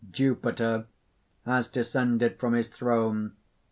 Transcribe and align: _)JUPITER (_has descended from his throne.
_)JUPITER 0.11 0.87
(_has 1.45 1.71
descended 1.71 2.39
from 2.39 2.53
his 2.53 2.69
throne. 2.69 3.33